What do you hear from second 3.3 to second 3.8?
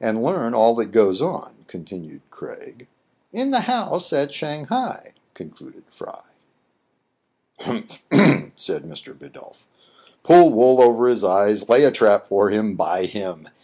In the